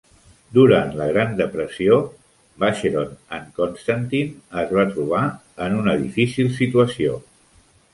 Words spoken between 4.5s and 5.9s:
es va trobar en